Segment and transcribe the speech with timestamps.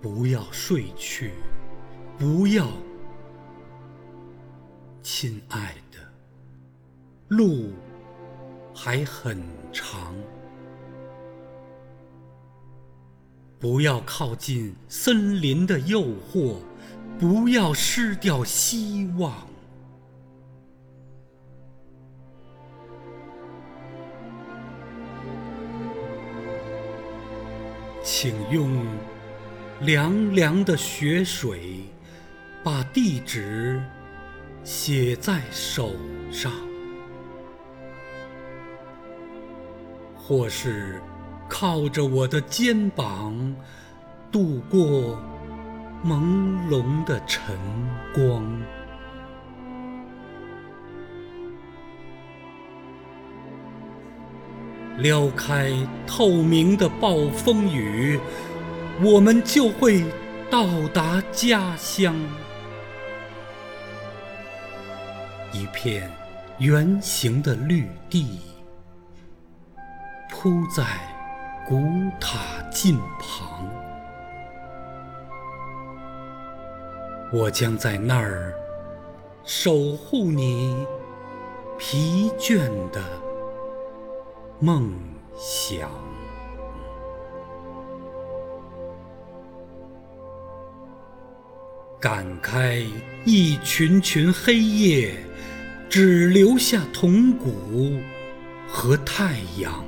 [0.00, 1.32] 不要睡去，
[2.16, 2.68] 不要，
[5.02, 5.98] 亲爱的，
[7.28, 7.72] 路
[8.74, 9.42] 还很
[9.72, 10.14] 长。
[13.58, 16.58] 不要靠近森林的诱惑，
[17.18, 19.48] 不要失掉希望。
[28.04, 28.86] 请用
[29.80, 31.84] 凉凉的雪水
[32.64, 33.80] 把地址
[34.64, 35.94] 写在手
[36.30, 36.52] 上，
[40.16, 41.00] 或是。
[41.50, 43.34] 靠着我的肩膀
[44.30, 45.18] 度过
[46.04, 46.20] 朦
[46.68, 47.56] 胧的晨
[48.14, 48.44] 光，
[54.98, 55.72] 撩开
[56.06, 58.20] 透明的暴风雨，
[59.00, 60.04] 我们就会
[60.50, 62.14] 到达家乡，
[65.52, 66.10] 一片
[66.58, 68.40] 圆形的绿地
[70.30, 70.84] 铺在。
[71.66, 71.84] 古
[72.18, 72.38] 塔
[72.70, 73.70] 近旁，
[77.30, 78.54] 我将在那儿
[79.44, 80.86] 守护你
[81.78, 83.02] 疲倦的
[84.60, 84.90] 梦
[85.36, 86.07] 想。
[92.00, 92.80] 赶开
[93.24, 95.16] 一群群黑夜，
[95.90, 97.98] 只留下铜鼓
[98.68, 99.84] 和太阳。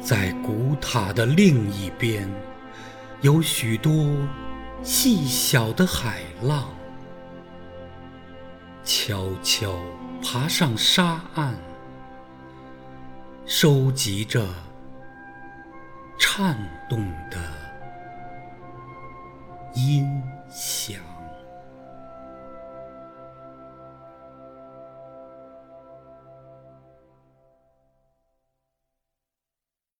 [0.00, 2.28] 在古塔的另一边，
[3.20, 4.16] 有许多
[4.82, 6.68] 细小的海浪，
[8.82, 9.78] 悄悄
[10.20, 11.54] 爬上沙岸，
[13.46, 14.44] 收集着
[16.18, 16.58] 颤
[16.90, 16.98] 动
[17.30, 17.38] 的
[19.74, 20.31] 音。